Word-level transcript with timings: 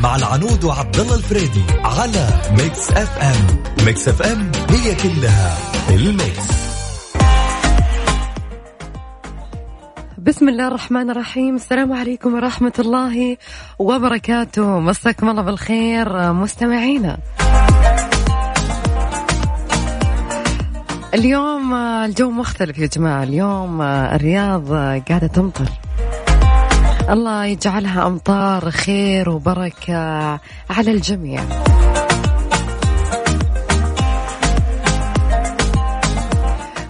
مع 0.00 0.16
العنود 0.16 0.64
وعبد 0.64 1.00
الله 1.00 1.14
الفريدي 1.14 1.62
على 1.84 2.28
Mix 2.50 2.90
FM 2.90 3.62
Mix 3.86 4.08
FM 4.08 4.52
هي 4.70 4.94
كلها 4.94 5.56
ال 5.90 6.02
mix. 6.02 6.48
بسم 10.18 10.48
الله 10.48 10.68
الرحمن 10.68 11.10
الرحيم. 11.10 11.54
السلام 11.56 11.92
عليكم 11.92 12.34
ورحمة 12.34 12.72
الله 12.78 13.36
وبركاته. 13.78 14.80
مساكم 14.80 15.28
الله 15.28 15.42
بالخير 15.42 16.32
مستمعينا. 16.32 17.18
اليوم 21.14 21.74
الجو 21.74 22.30
مختلف 22.30 22.78
يا 22.78 22.86
جماعة. 22.86 23.22
اليوم 23.22 23.82
الرياض 23.82 24.72
قاعدة 25.08 25.26
تمطر. 25.26 25.68
الله 27.10 27.44
يجعلها 27.44 28.06
أمطار 28.06 28.70
خير 28.70 29.30
وبركة 29.30 29.94
على 30.70 30.90
الجميع. 30.90 31.42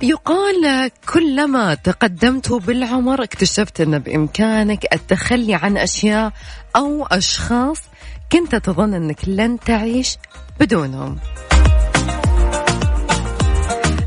يقال 0.03 0.91
كلما 1.13 1.75
تقدمت 1.75 2.53
بالعمر 2.53 3.23
اكتشفت 3.23 3.81
أن 3.81 3.99
بإمكانك 3.99 4.95
التخلي 4.95 5.55
عن 5.55 5.77
أشياء 5.77 6.33
أو 6.77 7.07
أشخاص 7.07 7.81
كنت 8.33 8.57
تظن 8.57 8.95
أنك 8.95 9.29
لن 9.29 9.61
تعيش 9.61 10.17
بدونهم. 10.61 11.19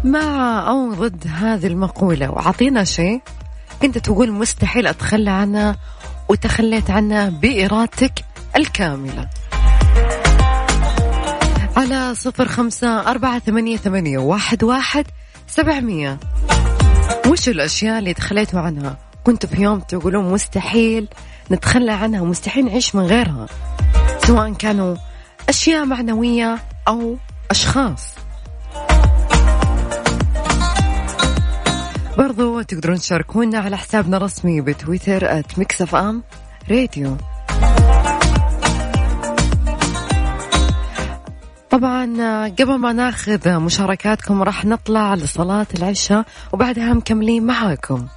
مع 0.04 0.66
أو 0.70 0.94
ضد 0.94 1.28
هذه 1.28 1.68
المقولة؟ 1.68 2.32
وعطينا 2.32 2.84
شيء. 2.84 3.22
كنت 3.82 3.98
تقول 3.98 4.32
مستحيل 4.32 4.88
أتخلى 4.88 5.32
عنها 5.32 5.76
وتخليت 6.32 6.92
عنها 6.92 7.30
بإرادتك 7.30 8.26
الكاملة. 8.56 9.30
على 11.78 12.16
صفر 12.16 12.48
خمسة 12.48 13.00
أربعة 13.00 13.40
ثمانية, 13.40 13.78
ثمانية 13.78 14.18
واحد, 14.18 14.64
واحد 14.64 15.06
سبعمية. 15.48 16.20
وش 17.28 17.50
الأشياء 17.50 18.00
اللي 18.00 18.14
تخليتوا 18.14 18.60
عنها 18.60 18.98
كنتوا 19.24 19.50
في 19.50 19.62
يوم 19.62 19.80
تقولون 19.80 20.32
مستحيل 20.32 21.08
نتخلى 21.52 21.92
عنها 21.92 22.24
مستحيل 22.24 22.66
نعيش 22.66 22.96
من 22.96 23.04
غيرها. 23.04 23.46
سواء 24.28 24.54
كانوا 24.54 24.96
أشياء 25.50 25.86
معنوية 25.86 26.60
أو 26.88 27.18
أشخاص. 27.52 28.21
برضو 32.18 32.62
تقدرون 32.62 32.96
تشاركونا 32.96 33.60
على 33.60 33.78
حسابنا 33.78 34.18
الرسمي 34.18 34.62
بتويتر 34.62 35.40
ات 35.40 35.46
ام 35.96 36.24
راديو 36.70 37.18
طبعا 41.70 42.06
قبل 42.48 42.76
ما 42.76 42.94
ناخذ 42.94 43.60
مشاركاتكم 43.60 44.44
راح 44.44 44.66
نطلع 44.66 45.16
لصلاة 45.16 45.68
العشاء 45.78 46.26
وبعدها 46.54 46.94
مكملين 46.94 47.46
معاكم. 47.46 48.08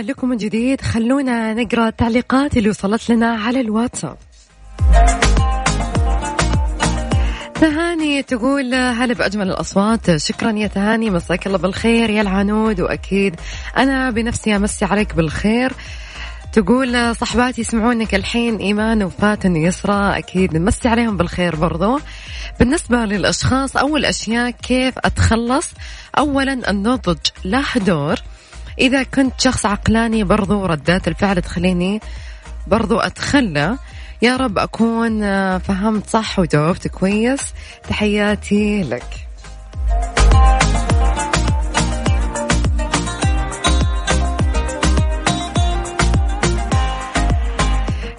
لكم 0.00 0.28
من 0.28 0.36
جديد 0.36 0.80
خلونا 0.80 1.54
نقرأ 1.54 1.88
التعليقات 1.88 2.56
اللي 2.56 2.68
وصلت 2.68 3.10
لنا 3.10 3.34
على 3.34 3.60
الواتساب. 3.60 4.16
تهاني 7.54 8.22
تقول 8.22 8.74
هلا 8.74 9.14
بأجمل 9.14 9.48
الأصوات 9.48 10.16
شكرا 10.16 10.50
يا 10.50 10.66
تهاني 10.66 11.10
مساك 11.10 11.46
الله 11.46 11.58
بالخير 11.58 12.10
يا 12.10 12.20
العنود 12.20 12.80
وأكيد 12.80 13.34
أنا 13.76 14.10
بنفسي 14.10 14.56
أمسي 14.56 14.84
عليك 14.84 15.14
بالخير. 15.14 15.72
تقول 16.52 17.16
صحباتي 17.16 17.60
يسمعونك 17.60 18.14
الحين 18.14 18.56
إيمان 18.56 19.02
وفاتن 19.02 19.56
يسرى 19.56 20.18
أكيد 20.18 20.56
نمسي 20.56 20.88
عليهم 20.88 21.16
بالخير 21.16 21.56
برضو. 21.56 22.00
بالنسبة 22.58 22.96
للأشخاص 22.96 23.76
أو 23.76 23.96
الأشياء 23.96 24.50
كيف 24.50 24.94
أتخلص؟ 24.98 25.70
أولا 26.18 26.70
النضج 26.70 27.18
له 27.44 27.64
دور 27.86 28.16
إذا 28.78 29.02
كنت 29.02 29.40
شخص 29.40 29.66
عقلاني 29.66 30.24
برضو 30.24 30.66
ردات 30.66 31.08
الفعل 31.08 31.42
تخليني 31.42 32.00
برضو 32.66 32.98
أتخلى. 32.98 33.76
يا 34.22 34.36
رب 34.36 34.58
أكون 34.58 35.20
فهمت 35.58 36.10
صح 36.10 36.38
وجاوبت 36.38 36.88
كويس. 36.88 37.40
تحياتي 37.88 38.82
لك. 38.82 39.28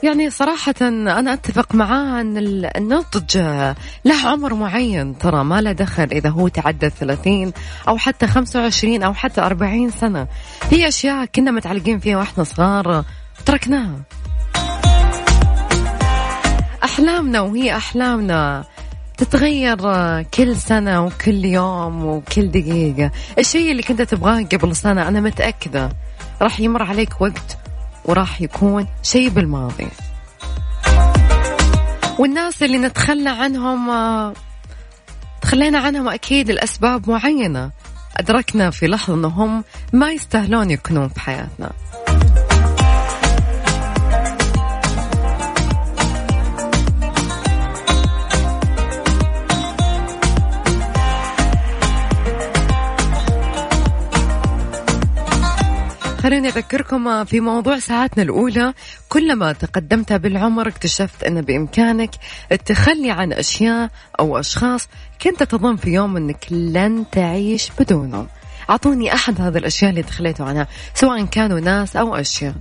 يعني 0.04 0.30
صراحة 0.30 0.74
أنا 0.82 1.34
أتفق 1.34 1.76
معاه 1.76 2.22
أن 2.22 2.38
النضج 2.78 3.38
له 4.06 4.28
عمر 4.28 4.54
معين 4.54 5.18
ترى 5.18 5.44
ما 5.44 5.62
له 5.62 5.72
دخل 5.72 6.04
إذا 6.04 6.30
هو 6.30 6.48
تعدى 6.48 6.86
الثلاثين 6.86 7.54
أو 7.88 7.98
حتى 7.98 8.28
خمسة 8.28 8.62
وعشرين 8.62 9.04
أو 9.04 9.14
حتى 9.14 9.42
أربعين 9.42 9.90
سنة. 9.90 10.28
هي 10.72 10.88
أشياء 10.88 11.26
كنا 11.26 11.52
متعلقين 11.52 12.00
فيها 12.00 12.18
وإحنا 12.18 12.44
صغار 12.44 13.04
تركناها. 13.46 14.02
أحلامنا 16.84 17.42
وهي 17.42 17.76
أحلامنا. 17.78 18.64
تتغير 19.18 19.78
كل 20.24 20.56
سنة 20.56 21.06
وكل 21.06 21.46
يوم 21.46 22.06
وكل 22.06 22.48
دقيقة. 22.48 23.12
الشيء 23.38 23.72
اللي 23.72 23.84
كنت 23.84 24.02
تبغاه 24.02 24.42
قبل 24.42 24.76
سنة 24.76 25.08
أنا 25.08 25.22
متأكدة. 25.22 25.90
راح 26.42 26.60
يمر 26.60 26.84
عليك 26.84 27.22
وقت 27.22 27.58
وراح 28.06 28.42
يكون 28.42 28.88
شيء 29.04 29.30
بالماضي. 29.30 29.88
والناس 32.20 32.64
اللي 32.64 32.78
نتخلى 32.78 33.30
عنهم 33.30 33.90
تخلينا 35.42 35.80
عنهم 35.80 36.10
أكيد 36.10 36.50
الأسباب 36.50 37.10
معينة. 37.10 37.72
أدركنا 38.18 38.70
في 38.72 38.88
لحظة 38.88 39.14
أنهم 39.14 39.64
ما 39.94 40.12
يستاهلون 40.12 40.72
يكونون 40.72 41.10
في 41.10 41.20
خليني 56.24 56.48
أذكركم 56.48 57.26
في 57.26 57.40
موضوع 57.40 57.80
ساعتنا 57.80 58.24
الأولى 58.24 58.74
كلما 59.10 59.54
تقدمت 59.54 60.14
بالعمر 60.14 60.68
اكتشفت 60.68 61.24
أن 61.24 61.42
بإمكانك 61.42 62.10
التخلي 62.52 63.12
عن 63.12 63.34
أشياء 63.34 63.90
أو 64.20 64.40
أشخاص 64.40 64.90
كنت 65.22 65.44
تظن 65.44 65.76
في 65.76 65.90
يوم 65.90 66.18
أنك 66.18 66.46
لن 66.52 67.06
تعيش 67.12 67.72
بدونهم 67.80 68.28
أعطوني 68.70 69.14
أحد 69.14 69.42
هذه 69.42 69.58
الأشياء 69.58 69.90
اللي 69.90 70.04
تخليتوا 70.04 70.46
عنها 70.46 70.68
سواء 70.94 71.26
كانوا 71.26 71.60
ناس 71.60 71.96
أو 71.96 72.16
أشياء. 72.16 72.54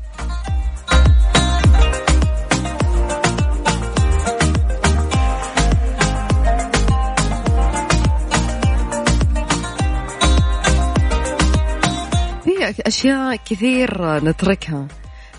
أشياء 12.92 13.36
كثير 13.36 14.24
نتركها. 14.24 14.86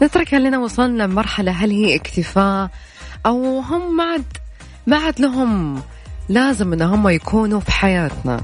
نتركها 0.01 0.39
لنا 0.39 0.59
وصلنا 0.59 1.03
لمرحلة 1.03 1.51
هل 1.51 1.71
هي 1.71 1.95
اكتفاء 1.95 2.69
أو 3.25 3.59
هم 3.59 3.97
ما 3.97 4.03
عاد 4.03 4.25
ما 4.87 4.97
عاد 4.97 5.19
لهم 5.21 5.81
لازم 6.29 6.73
إن 6.73 6.81
هم 6.81 7.07
يكونوا 7.09 7.59
في 7.59 7.71
حياتنا. 7.71 8.41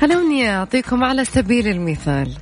خلوني 0.00 0.50
أعطيكم 0.56 1.04
على 1.04 1.24
سبيل 1.24 1.68
المثال. 1.68 2.36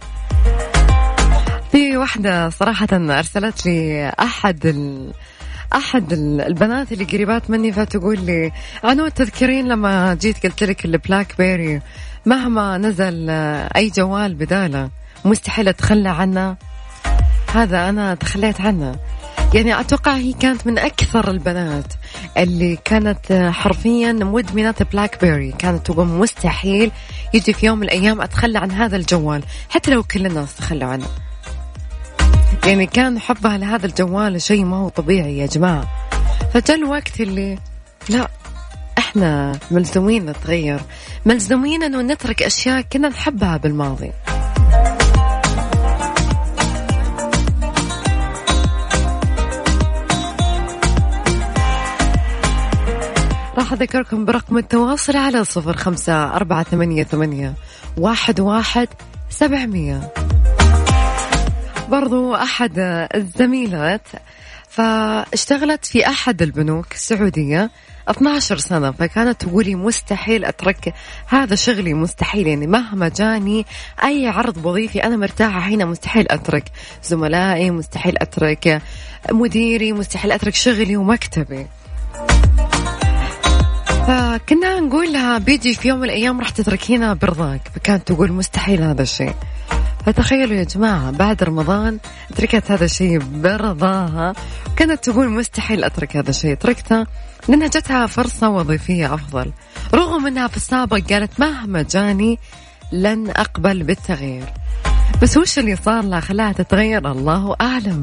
في 1.73 1.97
واحدة 1.97 2.50
صراحة 2.50 2.88
أرسلت 2.93 3.67
لي 3.67 4.09
أحد 4.21 4.67
أحد 5.72 6.12
البنات 6.12 6.93
اللي 6.93 7.05
قريبات 7.05 7.50
مني 7.50 7.72
فتقول 7.72 8.20
لي 8.20 8.52
عنود 8.84 9.11
تذكرين 9.11 9.69
لما 9.69 10.14
جيت 10.14 10.46
قلت 10.46 10.64
لك 10.64 10.84
ال 10.85 11.35
BlackBerry 11.38 11.81
مهما 12.26 12.78
نزل 12.78 13.31
أي 13.76 13.88
جوال 13.88 14.34
بداله 14.34 14.90
مستحيل 15.25 15.69
أتخلى 15.69 16.08
عنه. 16.08 16.56
هذا 17.55 17.88
أنا 17.88 18.14
تخليت 18.14 18.61
عنه. 18.61 18.96
يعني 19.55 19.81
أتوقع 19.81 20.17
هي 20.17 20.32
كانت 20.32 20.67
من 20.67 20.78
أكثر 20.78 21.31
البنات 21.31 21.93
اللي 22.37 22.78
كانت 22.84 23.50
حرفيا 23.52 24.12
مدمنة 24.12 24.75
BlackBerry 24.93 25.53
كانت 25.52 25.87
تقول 25.87 26.06
مستحيل 26.06 26.90
يجي 27.34 27.52
في 27.52 27.67
يوم 27.67 27.78
من 27.78 27.84
الأيام 27.84 28.20
أتخلى 28.20 28.58
عن 28.58 28.70
هذا 28.70 28.96
الجوال 28.96 29.43
حتى 29.69 29.90
لو 29.90 30.02
كل 30.02 30.26
الناس 30.26 30.55
تخلوا 30.55 30.88
عنه. 30.88 31.06
يعني 32.67 32.87
كان 32.87 33.19
حبها 33.19 33.58
لهذا 33.58 33.87
الجوال 33.87 34.43
شيء 34.43 34.64
ما 34.64 34.76
هو 34.76 34.88
طبيعي 34.88 35.38
يا 35.38 35.47
جماعة. 35.47 35.88
فجاء 36.55 36.76
الوقت 36.76 37.20
اللي 37.20 37.58
لا 38.08 38.29
إحنا 38.99 39.58
ملزومين 39.70 40.26
نتغير 40.26 40.81
ملزومين 41.26 41.82
إنه 41.82 42.02
نترك 42.02 42.43
أشياء 42.43 42.81
كنا 42.81 43.08
نحبها 43.08 43.56
بالماضي. 43.56 44.12
راح 53.58 53.73
أذكركم 53.73 54.25
برقم 54.25 54.58
التواصل 54.58 55.17
على 55.17 55.44
صفر 55.44 55.76
خمسة 55.76 56.37
أربعة 56.37 56.62
ثمانية, 56.62 57.05
ثمانية 57.05 57.55
واحد, 57.96 58.41
واحد 58.41 58.88
سبعمية. 59.31 60.12
برضو 61.91 62.35
أحد 62.35 62.73
الزميلات 63.15 64.09
فاشتغلت 64.69 65.85
في 65.85 66.07
أحد 66.07 66.43
البنوك 66.43 66.93
السعودية 66.93 67.71
12 68.09 68.59
سنة 68.59 68.91
فكانت 68.91 69.41
تقولي 69.41 69.75
مستحيل 69.75 70.45
أترك 70.45 70.95
هذا 71.27 71.55
شغلي 71.55 71.95
مستحيل 71.95 72.47
يعني 72.47 72.67
مهما 72.67 73.09
جاني 73.09 73.67
أي 74.05 74.29
عرض 74.29 74.67
وظيفي 74.67 75.05
أنا 75.05 75.17
مرتاحة 75.17 75.61
هنا 75.61 75.85
مستحيل 75.85 76.27
أترك. 76.31 76.65
زملائي 77.05 77.71
مستحيل 77.71 78.15
أترك. 78.19 78.83
مديري 79.33 79.93
مستحيل 79.93 80.33
أترك 80.33 80.55
شغلي 80.55 80.97
ومكتبي. 80.97 81.67
فكنا 84.07 84.81
نقول 84.81 85.13
لها 85.13 85.39
بيجي 85.39 85.75
في 85.75 85.89
يوم 85.89 85.99
من 85.99 86.05
الأيام 86.05 86.41
راح 86.41 86.51
تتركينا 86.51 87.15
برضاك 87.15 87.61
فكانت 87.75 88.13
تقول 88.13 88.33
مستحيل 88.33 88.83
هذا 88.83 89.03
الشيء. 89.03 89.35
فتخيلوا 90.06 90.56
يا 90.56 90.64
جماعة 90.64 91.11
بعد 91.11 91.43
رمضان 91.43 91.99
تركت 92.37 92.70
هذا 92.70 92.85
الشيء 92.85 93.19
برضاها. 93.19 94.32
كانت 94.76 95.05
تقول 95.05 95.29
مستحيل 95.29 95.85
أترك 95.85 96.17
هذا 96.17 96.31
الشيء. 96.31 96.55
تركته 96.55 97.06
لأنها 97.49 97.69
جتها 97.69 98.06
فرصة 98.06 98.49
وظيفية 98.49 99.14
أفضل. 99.14 99.52
رغم 99.94 100.26
أنها 100.26 100.49
في 100.49 100.56
السابق 100.56 101.00
قالت 101.12 101.41
مهما 101.41 101.82
جاني 101.82 102.38
لن 102.93 103.31
أقبل 103.31 103.82
بالتغيير. 103.82 104.44
بس 105.23 105.37
وش 105.37 105.58
اللي 105.58 105.76
صار 105.76 106.05
لها؟ 106.05 106.20
خلاها 106.20 106.53
تتغير. 106.53 107.12
الله 107.12 107.56
أعلم. 107.61 108.03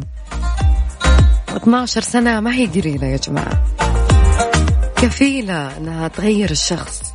12 1.49 2.01
سنة 2.01 2.39
ما 2.39 2.53
هي 2.53 2.65
قليلة 2.65 3.07
يا 3.07 3.17
جماعة. 3.17 3.63
كفيلة 4.95 5.77
أنها 5.77 6.07
تغير 6.07 6.51
الشخص. 6.51 7.13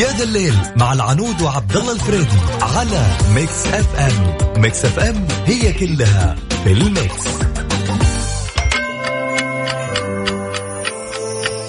يا 0.00 0.12
ذا 0.12 0.24
الليل 0.24 0.54
مع 0.76 0.92
العنود 0.92 1.42
وعبد 1.42 1.76
الله 1.76 1.92
الفريدي 1.92 2.38
على 2.62 3.06
Mix 3.34 3.66
FM. 3.66 4.36
Mix 4.62 4.84
FM 4.84 5.26
هي 5.44 5.72
كلها 5.72 6.36
في 6.64 6.72
ال 6.72 6.83
mix. 6.83 7.26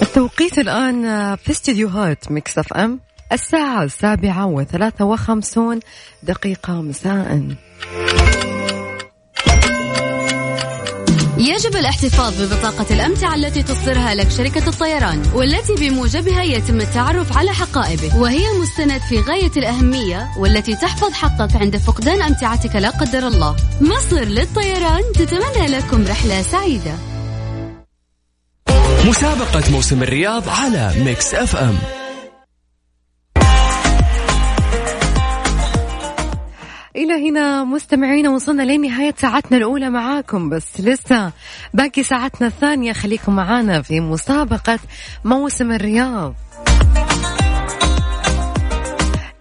التوقيت 0.02 0.60
الآن 0.60 1.36
في 1.36 1.52
استديوهات 1.52 2.32
Mix 2.32 2.58
FM 2.58 3.00
الساعة 3.32 3.84
السابعة 3.84 4.46
وثلاثة 4.46 5.06
وخمسون 5.06 5.80
دقيقة 6.24 6.82
مساءً. 6.82 7.56
يجب 11.38 11.76
الاحتفاظ 11.76 12.42
ببطاقة 12.42 12.86
الأمتعة 12.96 13.36
التي 13.36 13.64
تصدرها 13.64 14.16
لك 14.16 14.32
شركة 14.32 14.70
الطيران 14.70 15.24
والتي 15.34 15.76
بموجبها 15.76 16.44
يتم 16.44 16.82
التعرف 16.82 17.38
على 17.38 17.52
حقائبك. 17.54 18.16
وهي 18.16 18.44
مستند 18.62 19.02
في 19.02 19.20
غاية 19.20 19.52
الأهمية 19.58 20.30
والتي 20.38 20.76
تحفظ 20.76 21.14
حقك 21.14 21.56
عند 21.56 21.78
فقدان 21.78 22.22
أمتعتك 22.22 22.76
لا 22.76 22.90
قدر 22.90 23.28
الله. 23.28 23.56
مصر 23.82 24.20
للطيران 24.20 25.04
تتمنى 25.16 25.68
لكم 25.68 26.08
رحلة 26.08 26.42
سعيدة. 26.42 26.94
مسابقة 29.06 29.72
موسم 29.72 30.04
الرياض 30.04 30.50
على 30.50 30.94
Mix 30.98 31.34
FM. 31.34 31.78
إلى 37.06 37.30
هنا 37.30 37.64
مستمعينا 37.64 38.30
وصلنا 38.30 38.64
لنهاية 38.64 39.14
ساعتنا 39.18 39.58
الأولى 39.58 39.90
معاكم. 39.90 40.50
بس 40.50 40.82
لسه 40.82 41.32
باقي 41.74 42.04
ساعتنا 42.04 42.48
الثانية. 42.48 42.94
خليكم 42.94 43.36
معانا 43.36 43.82
في 43.82 44.00
مسابقة 44.00 44.80
موسم 45.26 45.72
الرياض. 45.72 46.34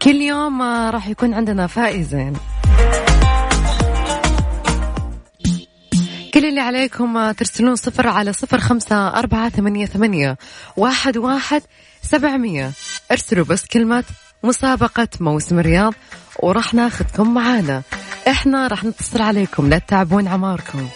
كل 0.02 0.14
يوم 0.14 0.62
راح 0.62 1.08
يكون 1.08 1.34
عندنا 1.34 1.66
فائزين. 1.66 2.32
كل 6.34 6.44
اللي 6.46 6.60
عليكم 6.60 7.30
ترسلون 7.30 7.76
صفر 7.76 8.08
على 8.08 8.32
صفر 8.32 8.58
خمسة 8.58 9.08
أربعة 9.08 9.48
ثمانية, 9.48 9.86
ثمانية 9.86 10.38
واحد, 10.76 11.16
واحد 11.16 11.62
سبعمية. 12.02 12.72
ارسلوا 13.10 13.44
بس 13.44 13.66
كلمة 13.66 14.04
مسابقة 14.42 15.08
موسم 15.20 15.58
الرياض 15.58 15.94
وراح 16.44 16.74
ناخذكم 16.74 17.34
معانا. 17.34 17.82
إحنا 18.28 18.66
راح 18.66 18.84
نتصل 18.84 19.22
عليكم 19.22 19.68
لا 19.68 19.78
تتعبون 19.78 20.28
عماركم. 20.28 20.88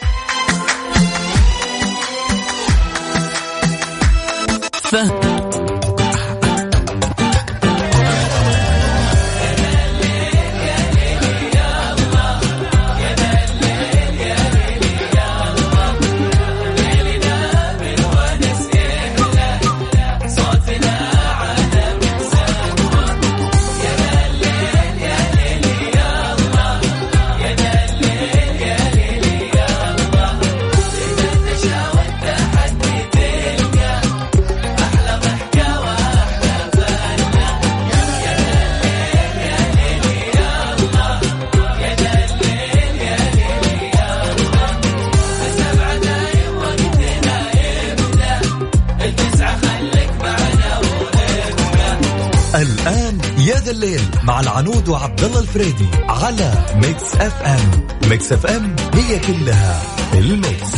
الآن 52.63 53.19
يا 53.39 53.55
ذا 53.61 53.71
الليل 53.71 54.01
مع 54.25 54.41
العنود 54.41 54.89
وعبد 54.89 55.25
الله 55.25 55.41
الفريدي 55.41 55.87
على 56.09 56.53
Mix 56.75 57.15
FM. 57.15 57.71
Mix 58.11 58.33
FM 58.33 58.77
هي 58.95 59.19
كلها 59.19 59.83
ال 60.15 60.26
mix. 60.26 60.73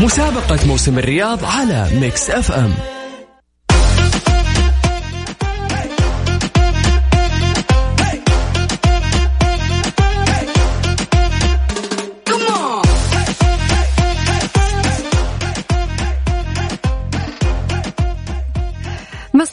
مسابقة 0.00 0.66
موسم 0.66 0.98
الرياض 0.98 1.44
على 1.44 1.90
Mix 2.00 2.30
FM. 2.30 2.74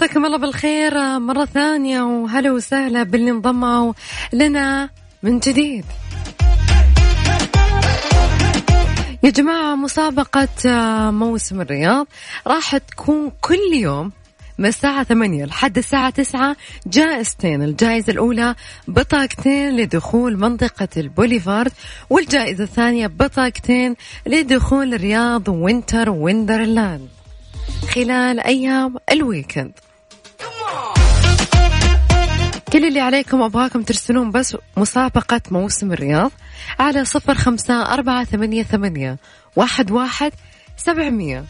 مساكم 0.10 0.26
الله 0.26 0.38
بالخير 0.38 1.20
مرة 1.20 1.46
ثانية 1.46 2.02
وهلا 2.02 2.52
وسهلا 2.52 3.04
باللي 3.04 3.32
انضموا 3.32 3.94
لنا 4.34 4.90
من 5.24 5.40
جديد. 5.40 5.86
يا 9.24 9.30
جماعة 9.30 9.76
مسابقة 9.76 10.48
موسم 11.12 11.62
الرياض 11.62 12.08
راح 12.48 12.78
تكون 12.78 13.32
كل 13.42 13.74
يوم 13.74 14.12
من 14.58 14.66
الساعة 14.66 15.04
ثمانية 15.04 15.46
لحد 15.46 15.78
الساعة 15.78 16.10
تسعة 16.10 16.56
جائزتين 16.88 17.64
الجائزة 17.64 18.12
الأولى 18.12 18.56
بطاقتين 18.88 19.76
لدخول 19.78 20.38
منطقة 20.38 20.88
البوليفارد 20.98 21.72
والجائزة 22.10 22.64
الثانية 22.64 23.08
بطاقتين 23.08 23.96
لدخول 24.26 24.94
الرياض 24.94 25.50
Winter 25.50 26.10
Wonderland 26.10 27.08
خلال 27.90 28.40
أيام 28.40 28.96
الويكند. 29.12 29.72
كل 32.74 32.86
اللي 32.86 33.00
عليكم 33.00 33.42
أبغاكم 33.42 33.82
ترسلون 33.82 34.32
بس 34.32 34.58
مسابقة 34.78 35.42
موسم 35.52 35.92
الرياض 35.92 36.32
على 36.80 37.06
صفر 37.06 37.34
خمسة 37.34 37.94
أربعة 37.94 38.24
ثمانية 38.24 38.64
ثمانية 38.64 39.18
واحد 39.56 39.92
واحد 39.92 40.32
سبعمية. 40.78 41.46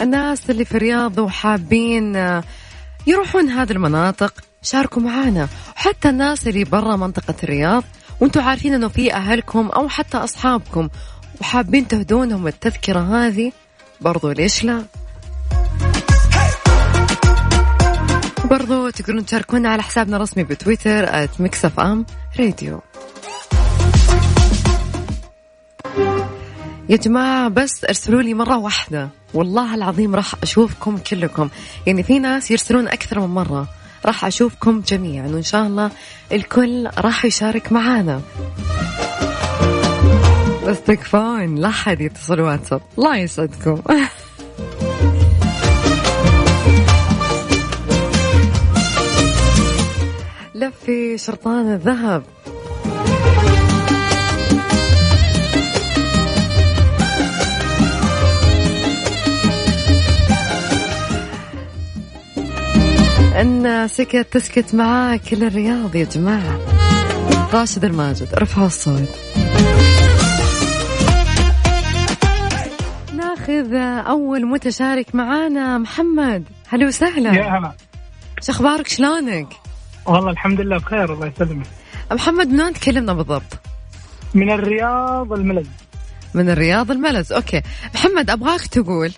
الناس 0.00 0.50
اللي 0.50 0.64
في 0.64 0.74
الرياض 0.74 1.18
وحابين 1.18 2.16
آه، 2.16 2.44
يروحون 3.06 3.48
هذه 3.48 3.72
المناطق 3.72 4.34
شاركوا 4.62 5.02
معنا 5.02 5.48
وحتى 5.76 6.08
الناس 6.08 6.48
اللي 6.48 6.64
برا 6.64 6.96
منطقة 6.96 7.34
الرياض 7.42 7.84
وأنتم 8.20 8.40
عارفين 8.40 8.74
إنه 8.74 8.88
في 8.88 9.14
أهلكم 9.14 9.68
أو 9.68 9.88
حتى 9.88 10.16
أصحابكم 10.16 10.88
وحابين 11.40 11.88
تهدونهم 11.88 12.46
التذكرة 12.46 13.00
هذه 13.00 13.52
برضو 14.00 14.30
ليش 14.30 14.64
لا؟ 14.64 14.84
برضو 18.50 18.90
تقدرون 18.90 19.26
تشاركونا 19.26 19.68
على 19.68 19.82
حسابنا 19.82 20.16
الرسمي 20.16 20.44
بتويتر 20.44 21.28
@مكسف 21.40 21.80
ام 21.80 22.06
راديو 22.40 22.80
يا 26.88 26.96
جماعة 26.96 27.48
بس 27.48 27.84
ارسلوا 27.84 28.22
لي 28.22 28.34
مرة 28.34 28.56
واحدة. 28.56 29.08
والله 29.34 29.74
العظيم 29.74 30.14
راح 30.14 30.34
أشوفكم 30.42 30.98
كلكم. 30.98 31.48
يعني 31.86 32.02
في 32.02 32.18
ناس 32.18 32.50
يرسلون 32.50 32.88
أكثر 32.88 33.20
من 33.20 33.26
مرة. 33.26 33.68
راح 34.06 34.24
أشوفكم 34.24 34.80
جميعا 34.80 35.26
وإن 35.26 35.42
شاء 35.42 35.66
الله 35.66 35.90
الكل 36.32 36.88
راح 36.98 37.24
يشارك 37.24 37.72
معانا. 37.72 38.20
بس 40.66 40.80
تكفون 40.86 41.54
لا 41.54 41.70
حد 41.70 42.00
يتصل 42.00 42.40
واتساب. 42.40 42.80
الله 42.98 43.16
يسعدكم. 43.16 43.82
لفي 50.88 51.18
شرطان 51.18 51.72
الذهب. 51.72 52.22
إن 63.40 63.88
سكت 63.88 64.26
تسكت 64.32 64.74
معاه 64.74 65.20
كل 65.30 65.44
الرياض 65.44 65.96
يا 65.96 66.04
جماعة. 66.04 66.58
راشد 67.52 67.84
الماجد 67.84 68.28
ارفعوا 68.34 68.66
الصوت. 68.66 69.08
ناخذ 73.14 73.74
أول 74.06 74.46
متشارك 74.46 75.14
معانا 75.14 75.78
محمد. 75.78 76.44
هلا 76.68 76.86
وسهلا. 76.86 77.34
يا 77.34 77.58
هلا. 77.58 77.72
شو 78.42 78.52
أخبارك؟ 78.52 78.88
شلونك؟ 78.88 79.67
والله 80.08 80.30
الحمد 80.30 80.60
لله 80.60 80.78
بخير 80.78 81.14
الله 81.14 81.26
يسلمك. 81.26 81.66
محمد 82.12 82.48
من 82.48 82.60
وين 82.60 82.72
تكلمنا 82.72 83.12
بالضبط؟ 83.12 83.58
من 84.34 84.50
الرياض 84.50 85.32
الملز. 85.32 85.66
من 86.34 86.50
الرياض 86.50 86.90
الملز 86.90 87.32
okay. 87.32 87.62
محمد 87.94 88.30
أبغاك 88.30 88.66
تقول 88.66 89.12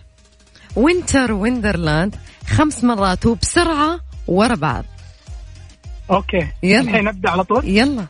Winter 0.77 1.33
Wonderland 1.33 2.17
خمس 2.49 2.85
مرات 2.85 3.27
وبسرعة 3.27 4.01
ورا 4.29 4.55
بعض. 4.55 4.85
okay. 6.11 6.47
يلا. 6.63 6.81
الحين 6.81 7.09
ابدا 7.09 7.31
على 7.31 7.45
طول؟ 7.45 7.69
يلا. 7.69 8.05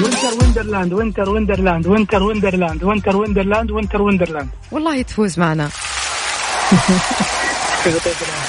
Winter 0.00 0.34
Wonderland 0.40 0.92
Winter 0.92 1.30
Wonderland 1.30 1.86
Winter 1.86 2.22
Wonderland 2.22 2.84
Winter 2.84 3.16
Wonderland 3.16 3.70
Winter 3.70 4.02
Wonderland 4.02 4.48
والله 4.72 5.02
تفوز 5.02 5.38
معنا. 5.38 5.68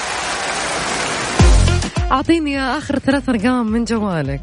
أعطيني 2.11 2.59
آخر 2.59 2.99
ثلاث 2.99 3.29
أرقام 3.29 3.71
من 3.71 3.85
جوالك. 3.85 4.41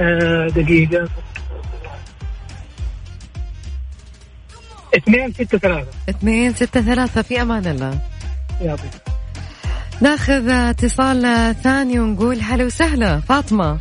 آه، 0.00 0.46
دقيقة. 0.46 1.08
اثنين 4.96 5.32
ستة 5.32 5.58
ثلاثة. 5.58 5.88
اثنين 6.08 6.54
ستة 6.54 6.80
ثلاثة 6.80 7.22
في 7.22 7.42
أمان 7.42 7.66
الله. 7.66 7.98
يعطيك 8.60 8.90
ناخذ 10.00 10.48
اتصال 10.48 11.54
ثاني 11.62 12.00
ونقول 12.00 12.40
هلا 12.40 12.64
وسهلا 12.64 13.20
فاطمة. 13.20 13.80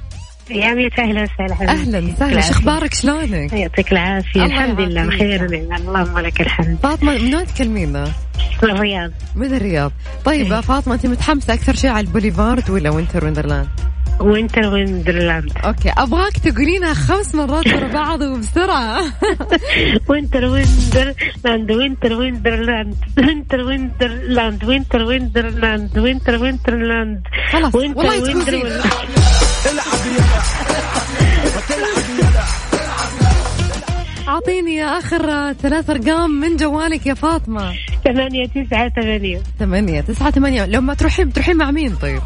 يا 0.49 0.73
ميت 0.73 0.99
أهلا 0.99 1.23
وسهلا. 1.23 1.71
أهلا 1.71 2.13
وسهلا. 2.13 2.41
شو 2.41 2.51
أخبارك؟ 2.51 2.93
شلونك؟ 2.93 3.53
يعطيك 3.53 3.91
العافية. 3.91 4.43
الحمد 4.43 4.79
لله. 4.79 5.05
بخير 5.05 5.67
نعم. 5.67 5.81
اللهم 5.81 6.19
لك 6.19 6.41
الحمد. 6.41 6.77
فاطمة 6.83 7.17
من 7.17 7.35
وين 7.35 7.45
تكلمينا؟ 7.45 8.11
من 8.63 8.69
الرياض 8.69 9.11
من 9.35 9.53
الرياض 9.55 9.91
طيب 10.25 10.53
إيه. 10.53 10.61
فاطمة 10.61 10.93
أنت 10.93 11.05
متحمسة 11.05 11.53
أكثر 11.53 11.75
شيء 11.75 11.89
على 11.89 12.07
البوليفارد 12.07 12.69
ولا 12.69 12.89
Winter 12.89 13.25
Wonderland؟ 13.25 13.69
Winter 14.19 14.73
Wonderland 14.73 15.51
okay 15.65 15.89
أبغاك 15.97 16.37
تقولينها 16.37 16.93
خمس 16.93 17.35
مرات 17.35 17.67
ورا 17.67 17.87
بعض 17.87 18.21
وبسرعة 18.21 19.03
Winter 20.09 20.45
Wonderland 20.45 21.71
Winter 21.71 22.13
Wonderland 22.13 22.95
Winter 23.17 23.61
Wonderland 23.61 24.63
Winter 24.65 25.03
Wonderland 25.03 25.97
Winter 25.97 26.41
Wonderland 26.41 27.21
خلاص 27.51 27.75
Winter 27.75 27.99
والله 27.99 28.23
Winter 28.23 28.41
تفوزين 28.41 28.63
Winter. 28.63 28.89
أعطيني 34.39 34.83
آخر 34.85 35.53
ثلاث 35.53 35.89
أرقام 35.89 36.31
من 36.31 36.55
جوالك 36.55 37.05
يا 37.05 37.13
فاطمة. 37.13 37.73
ثمانية 38.03 38.47
تسعة 38.47 38.89
ثمانية. 38.89 39.41
ثمانية 39.59 40.01
تسعة 40.01 40.31
ثمانية. 40.31 40.65
لما 40.65 40.93
تروحين 40.93 41.29
بتروحين 41.29 41.57
مع 41.57 41.71
مين 41.71 41.95
طيب؟ 41.95 42.21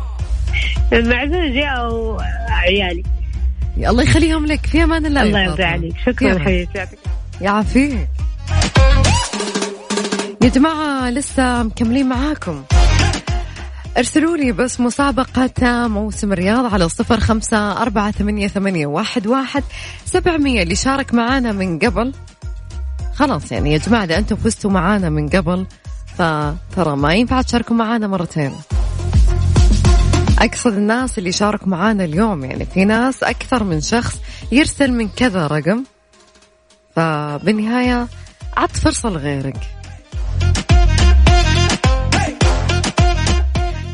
مع 0.93 1.25
زوجي 1.25 1.65
أو 1.65 2.17
عيالي. 2.49 3.03
يا 3.77 3.89
الله 3.89 4.03
يخليهم 4.03 4.45
لك. 4.45 4.65
في 4.65 4.83
أمان 4.83 5.05
الله 5.05 5.21
الله. 5.21 5.43
يرضى 5.43 5.63
عليك. 5.63 5.93
شكرا. 6.05 6.39
حبيبتي 6.39 6.77
يعطيك 6.77 6.99
يعافيك. 7.41 8.07
يا 10.41 10.49
جماعة 10.49 11.09
لسه 11.09 11.63
مكملين 11.63 12.09
معاكم. 12.09 12.63
ارسلوا 13.97 14.37
لي 14.37 14.51
بس 14.51 14.79
مسابقة 14.79 15.87
موسم 15.87 16.33
الرياض 16.33 16.73
على 16.73 16.89
صفر 16.89 17.19
خمسة 17.19 17.81
أربعة 17.81 18.11
ثمانية, 18.11 18.47
ثمانية 18.47 18.87
واحد, 18.87 19.27
واحد 19.27 19.63
سبعمية 20.05 20.63
اللي 20.63 20.75
شارك 20.75 21.13
معانا 21.13 21.51
من 21.51 21.79
قبل. 21.79 22.13
خلاص 23.13 23.51
يعني 23.51 23.73
يا 23.73 23.77
جماعة 23.77 24.03
إذا 24.03 24.17
أنتم 24.17 24.35
فزتوا 24.35 24.71
معانا 24.71 25.09
من 25.09 25.29
قبل 25.29 25.65
فترى 26.17 26.95
ما 26.95 27.13
ينفع 27.13 27.41
تشاركوا 27.41 27.75
معانا 27.75 28.07
مرتين. 28.07 28.51
أقصد 30.39 30.73
الناس 30.73 31.17
اللي 31.17 31.31
شاركوا 31.31 31.67
معانا 31.67 32.03
اليوم 32.03 32.45
يعني 32.45 32.65
في 32.65 32.85
ناس 32.85 33.23
أكثر 33.23 33.63
من 33.63 33.81
شخص 33.81 34.19
يرسل 34.51 34.91
من 34.91 35.09
كذا 35.09 35.47
رقم 35.47 35.83
فبالنهاية 36.95 38.07
عط 38.57 38.71
فرصة 38.71 39.09
لغيرك 39.09 39.72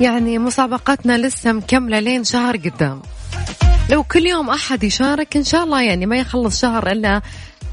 يعني 0.02 0.38
مسابقتنا 0.38 1.18
لسه 1.18 1.52
مكملة 1.52 2.00
لين 2.00 2.24
شهر 2.24 2.58
قدام. 2.58 3.02
لو 3.90 4.04
كل 4.04 4.26
يوم 4.26 4.50
أحد 4.50 4.84
يشارك 4.84 5.38
إن 5.38 5.44
شاء 5.44 5.64
الله 5.64 5.82
يعني 5.82 6.06
ما 6.06 6.18
يخلص 6.18 6.62
شهر 6.62 6.92
إلا 6.92 7.22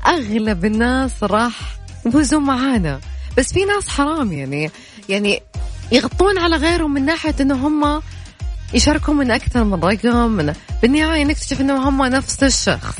أغلب 0.06 0.64
الناس 0.64 1.12
راح 1.22 1.76
يفوزون 2.06 2.42
معانا. 2.42 3.00
بس 3.38 3.52
في 3.52 3.64
ناس 3.64 3.88
حرام 3.88 4.32
يعني 4.32 4.70
يعني 5.08 5.42
يغطون 5.92 6.38
على 6.38 6.56
غيرهم 6.56 6.94
من 6.94 7.04
ناحية 7.04 7.34
إنه 7.40 7.66
هم 7.66 8.02
يشاركوا 8.74 9.14
من 9.14 9.30
أكثر 9.30 9.64
من 9.64 9.80
رقم 9.84 10.30
من 10.30 10.54
بالنهاية 10.82 11.24
نكتشف 11.24 11.60
إنه 11.60 11.88
هم 11.88 12.02
نفس 12.02 12.42
الشخص. 12.42 12.96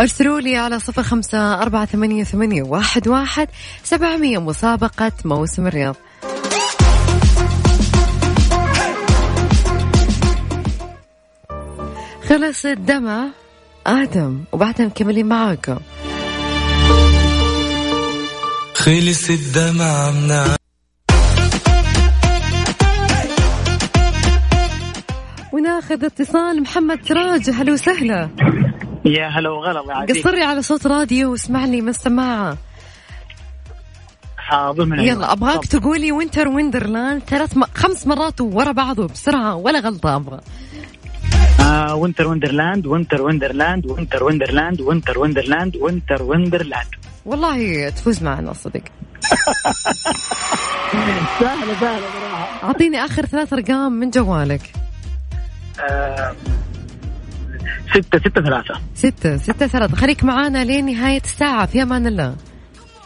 ارسلوا 0.00 0.40
لي 0.40 0.56
على 0.56 0.78
صفر 0.78 1.02
خمسة 1.02 1.62
أربعة 1.62 1.84
ثمانية, 1.84 2.24
ثمانية 2.24 2.62
واحد, 2.62 3.08
واحد 3.08 3.48
سبعمية 3.84 4.38
مسابقة 4.38 5.12
موسم 5.24 5.66
الرياض. 5.66 5.96
خلص 12.28 12.66
الدمع 12.66 13.28
آدم 13.86 14.44
وبعدها 14.52 14.86
مكملين 14.86 15.26
معاكم. 15.26 15.78
خلص 18.74 19.30
الدمع 19.30 20.10
من 20.10 20.56
وناخذ 25.52 26.04
اتصال 26.04 26.62
محمد 26.62 27.00
سراج 27.08 27.50
هلا 27.50 27.72
وسهلا. 27.72 28.30
يا 29.04 29.28
هلا 29.28 29.50
وغلا 29.50 29.80
الله 29.80 29.92
يعافيك. 29.92 30.18
قصري 30.18 30.42
على 30.42 30.62
صوت 30.62 30.86
راديو 30.86 31.30
واسمعني 31.30 31.80
من 31.80 31.88
السماعة 31.88 32.56
حاضر 34.36 34.84
من 34.84 35.00
يلا 35.00 35.32
أبغاك. 35.32 35.66
تقولي 35.66 36.12
Winter 36.12 36.48
Wonderland 36.48 37.22
ثلاث 37.22 37.56
م... 37.56 37.64
خمس 37.74 38.06
مرات 38.06 38.40
ورا 38.40 38.72
بعض 38.72 38.98
وبسرعة 38.98 39.56
ولا 39.56 39.78
غلطة 39.80 40.16
أبغى. 40.16 40.40
آه 41.60 41.94
Winter 41.94 42.28
Wonderland 42.28 42.86
Winter 42.86 43.22
Wonderland 43.22 43.86
Winter 43.86 44.24
Wonderland 44.24 44.80
Winter 44.80 45.18
Wonderland 45.18 45.76
Winter 45.76 46.22
Wonderland 46.22 46.86
والله 47.26 47.88
تفوز 47.88 48.22
معنا 48.22 48.52
صدق. 48.52 48.82
سهلة 51.40 51.74
سهلة 51.80 52.06
صراحة. 52.20 52.62
أعطيني 52.66 53.04
آخر 53.04 53.26
ثلاث 53.26 53.52
أرقام 53.52 53.92
من 53.92 54.10
جوالك. 54.10 54.72
آه 55.80 56.34
ستة 57.90 58.18
ستة 58.18 58.42
ثلاثة. 58.42 58.80
ستة 58.94 59.36
ستة 59.36 59.66
ثلاثة. 59.66 59.96
خليك 59.96 60.24
معانا 60.24 60.64
لين 60.64 60.86
نهاية 60.86 61.20
الساعة. 61.20 61.66
في 61.66 61.82
أمان 61.82 62.06
الله. 62.06 62.36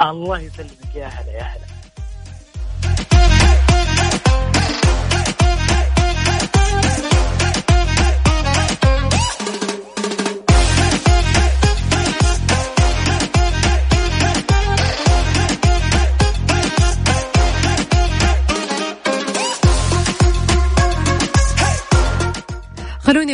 الله 0.03 0.39
يسلمك 0.39 0.95
يا 0.95 1.07
هلا 1.07 1.33
يا 1.33 1.43
هلا. 1.43 1.66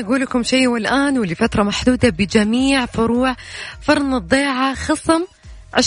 أقول 0.03 0.21
لكم 0.21 0.43
شيء 0.43 0.69
والآن 0.69 1.19
ولفترة 1.19 1.63
محدودة 1.63 2.09
بجميع 2.09 2.87
فروع 2.87 3.37
فرن 3.81 4.15
الضيعة 4.15 4.75
خصم 4.75 5.25
20% 5.77 5.79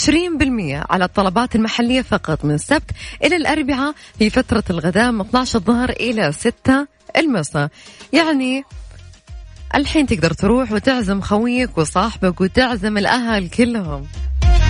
على 0.90 1.04
الطلبات 1.04 1.54
المحلية 1.56 2.02
فقط 2.02 2.44
من 2.44 2.54
السبت 2.54 2.90
إلى 3.24 3.36
الأربعاء 3.36 3.94
في 4.18 4.30
فترة 4.30 4.64
الغداء 4.70 5.12
من 5.12 5.20
12 5.20 5.58
الظهر 5.58 5.90
إلى 5.90 6.32
6 6.32 6.86
المساء. 7.16 7.68
يعني 8.12 8.64
الحين 9.74 10.06
تقدر 10.06 10.32
تروح 10.32 10.72
وتعزم 10.72 11.20
خويك 11.20 11.78
وصاحبك 11.78 12.40
وتعزم 12.40 12.98
الأهل 12.98 13.48
كلهم. 13.48 14.06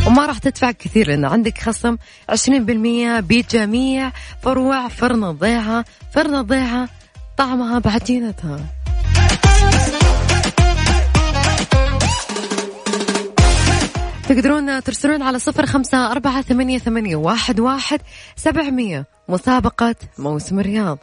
وما 0.07 0.27
راح 0.27 0.39
تدفع 0.39 0.71
كثير 0.71 1.09
لأن 1.09 1.25
عندك 1.25 1.59
خصم 1.59 1.97
20% 2.31 3.21
بجميع 3.21 4.13
فروع 4.43 4.89
فرن 4.89 5.25
الضيعة. 5.25 5.85
فرن 6.15 6.35
الضيعة 6.35 6.89
طعمها 7.37 7.79
بعجينتها. 7.79 8.86
تقدرون 14.29 14.83
ترسلون 14.83 15.23
على 15.23 15.39
صفر 15.39 15.67
خمسة 15.67 16.11
أربعة 16.13 16.43
ثمانية, 16.43 16.79
ثمانية 16.79 17.17
واحد, 17.17 17.61
واحد 17.61 18.01
سبعمية. 18.37 19.07
مسابقة 19.29 19.95
موسم 20.19 20.61
الرياض. 20.61 20.99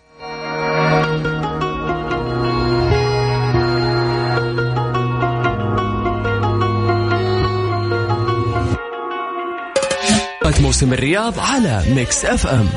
موسم 10.62 10.94
الرياض 10.94 11.40
على 11.40 11.84
Mix 11.96 12.26
FM 12.26 12.70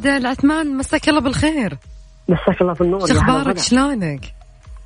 محمد 0.00 0.16
العثمان 0.16 0.76
مساك 0.76 1.08
الله 1.08 1.20
بالخير. 1.20 1.78
مساك 2.28 2.60
الله 2.60 2.74
في 2.74 2.80
النور 2.80 3.06
شو 3.06 3.18
أخبارك. 3.18 3.58
شلونك؟ 3.58 4.34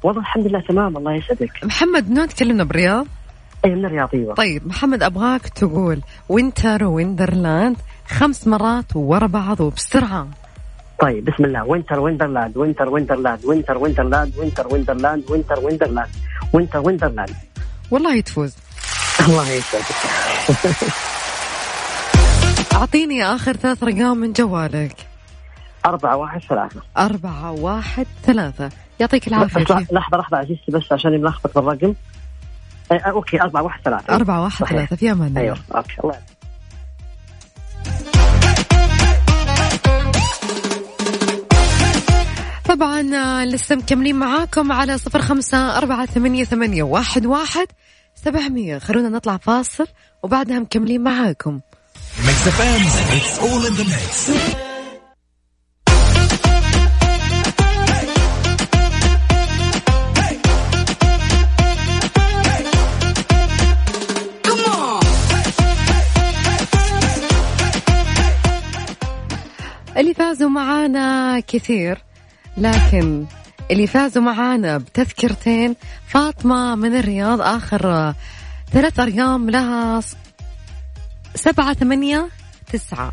والله 0.02 0.20
الحمد 0.20 0.46
لله 0.46 0.60
تمام 0.68 0.96
الله 0.96 1.14
يسعدك. 1.14 1.64
محمد 1.64 2.10
من 2.10 2.18
وين 2.18 2.28
تكلمنا؟ 2.28 2.64
بالرياض؟ 2.64 3.06
اي 3.64 3.70
من 3.70 3.84
الرياض 3.84 4.08
أيوه. 4.14 4.34
طيب 4.34 4.66
محمد 4.66 5.02
أبغاك 5.02 5.48
تقول 5.48 6.00
Winter 6.28 6.84
Wonderland 6.84 7.76
خمس 8.08 8.46
مرات 8.46 8.96
ورا 8.96 9.26
بعض 9.26 9.60
وبسرعة. 9.60 10.28
طيب 11.00 11.24
بسم 11.24 11.44
الله. 11.44 11.64
Winter 11.64 12.00
Wonderland 12.00 12.56
Winter 12.56 12.88
Wonderland 12.88 13.44
Winter 13.44 13.78
Wonderland 13.78 14.32
Winter 14.38 14.66
Wonderland 14.68 15.30
Winter 15.30 15.58
Wonderland 15.64 16.10
Winter 16.52 16.80
Wonderland 16.80 17.34
والله 17.90 18.20
تفوز 18.20 18.54
الله 19.26 19.50
يسعدك. 19.50 20.94
أعطيني 22.84 23.24
آخر 23.24 23.52
ثلاث 23.52 23.82
ارقام 23.82 24.18
من 24.18 24.32
جوالك. 24.32 24.96
أربعة 25.86 26.16
واحد 26.16 26.40
ثلاثة. 26.40 26.82
أربعة 26.98 27.52
واحد 27.52 28.06
ثلاثة. 28.22 28.70
يعطيك 29.00 29.28
العافية 29.28 29.60
لحظة 29.60 29.86
لحظة 30.18 30.36
عزيزتي 30.36 30.72
بس 30.72 30.92
عشان 30.92 31.20
ملخبط 31.20 31.58
بالرقم 31.58 31.94
آه، 32.92 32.94
okay 32.94 33.42
أربعة 33.42 33.62
واحد 33.62 33.80
ثلاثة. 33.84 34.14
أربعة 34.14 34.42
واحد 34.42 34.60
صحيح. 34.60 34.76
ثلاثة 34.78 34.96
في 34.96 35.12
أمان 35.12 35.28
الله. 35.28 35.40
أيوه 35.40 35.56
okay 35.76 35.94
الله 36.04 36.18
طبعا 42.68 43.14
آه، 43.14 43.44
لسه 43.44 43.76
مكملين 43.76 44.16
معاكم 44.16 44.72
على 44.72 44.98
صفر 44.98 45.22
خمسة 45.22 45.78
أربعة 45.78 46.06
ثمانية, 46.06 46.44
ثمانية 46.44 46.82
واحد, 46.82 47.26
واحد 47.26 47.66
سبعمية. 48.14 48.78
خلونا 48.78 49.08
نطلع 49.08 49.36
فاصل 49.36 49.86
وبعدها 50.22 50.58
مكملين 50.58 51.02
معاكم. 51.02 51.60
Mix 52.18 52.46
FM 52.48 52.82
it's 53.16 53.38
all 53.38 53.66
in 53.66 53.72
the 53.74 53.84
mix 53.84 54.30
اللي 69.96 70.14
فازوا 70.14 70.48
معانا 70.50 71.40
كثير 71.40 71.98
لكن 72.56 73.24
اللي 73.70 73.86
فازوا 73.86 74.22
معانا 74.22 74.78
بتذكرتين 74.78 75.76
فاطمة 76.08 76.74
من 76.74 76.96
الرياض 76.96 77.40
آخر 77.40 78.14
ثلاث 78.72 79.00
أرقام 79.00 79.50
لها 79.50 80.00
سبعة 81.34 81.74
ثمانية 81.74 82.28
تسعة. 82.72 83.12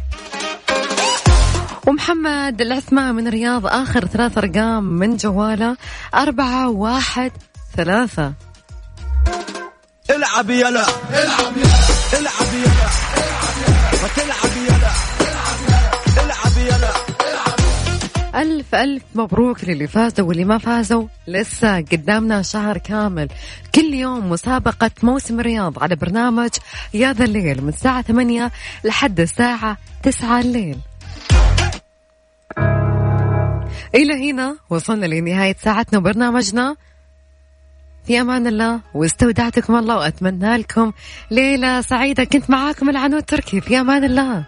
ومحمد 1.87 2.61
العثمان 2.61 3.15
من 3.15 3.27
الرياض 3.27 3.65
آخر 3.65 4.05
ثلاث 4.05 4.37
أرقام 4.37 4.83
من 4.83 5.17
جوالة 5.17 5.77
أربعة 6.15 6.69
واحد 6.69 7.31
ثلاثة. 7.77 8.33
العب 10.09 10.49
يلا. 10.49 10.85
العب 11.09 11.57
يلا. 11.57 11.79
العب 12.19 12.53
يلا. 12.53 12.87
ما 14.01 14.07
تلعب 14.15 14.57
يلا. 14.57 14.91
العب 16.23 16.57
يلا. 16.57 17.10
ألف 18.35 18.75
ألف 18.75 19.03
مبروك 19.15 19.63
للي 19.63 19.87
فازوا 19.87 20.27
واللي 20.27 20.45
ما 20.45 20.57
فازوا. 20.57 21.07
لسه 21.27 21.77
قدامنا 21.77 22.41
شهر 22.41 22.77
كامل. 22.77 23.27
كل 23.75 23.93
يوم 23.93 24.29
مسابقة 24.29 24.91
موسم 25.03 25.39
الرياض 25.39 25.83
على 25.83 25.95
برنامج 25.95 26.49
يا 26.93 27.13
ذا 27.13 27.25
الليل 27.25 27.61
من 27.63 27.69
الساعة 27.69 28.01
ثمانية 28.01 28.51
لحد 28.83 29.19
الساعة 29.19 29.77
تسعة 30.03 30.39
الليل. 30.39 30.77
إلى 33.95 34.31
هنا 34.31 34.55
وصلنا 34.69 35.05
لنهاية 35.05 35.55
ساعتنا 35.59 35.99
وبرنامجنا. 35.99 36.75
في 38.07 38.21
أمان 38.21 38.47
الله 38.47 38.79
واستودعتكم 38.93 39.75
الله 39.75 39.97
وأتمنى 39.97 40.57
لكم 40.57 40.91
ليلة 41.31 41.81
سعيدة. 41.81 42.23
كنت 42.23 42.49
معاكم 42.49 42.89
العنود 42.89 43.23
تركي. 43.23 43.61
في 43.61 43.79
أمان 43.79 44.03
الله. 44.03 44.45